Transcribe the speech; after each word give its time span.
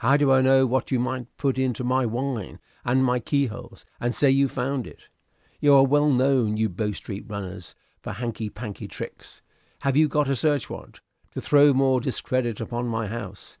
"How 0.00 0.18
do 0.18 0.30
I 0.30 0.42
know 0.42 0.66
what 0.66 0.90
you 0.90 0.98
might 1.00 1.34
put 1.38 1.56
into 1.58 1.82
my 1.82 2.04
wine 2.04 2.58
and 2.84 3.02
my 3.02 3.18
keyholes, 3.20 3.86
and 4.00 4.14
say 4.14 4.30
you 4.30 4.46
found 4.46 4.86
it? 4.86 5.08
You 5.60 5.72
are 5.72 5.86
well 5.86 6.10
known, 6.10 6.58
you 6.58 6.68
Bow 6.68 6.92
Street 6.92 7.24
runners, 7.26 7.74
for 8.02 8.10
your 8.10 8.16
hanky 8.16 8.50
panky 8.50 8.86
tricks. 8.86 9.40
Have 9.78 9.96
you 9.96 10.08
got 10.08 10.28
a 10.28 10.36
search 10.36 10.68
warrant, 10.68 11.00
to 11.30 11.40
throw 11.40 11.72
more 11.72 12.02
discredit 12.02 12.60
upon 12.60 12.86
my 12.86 13.06
house? 13.06 13.56